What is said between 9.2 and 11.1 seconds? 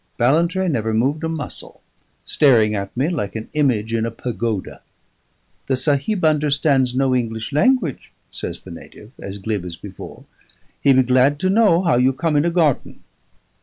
glib as before. "He be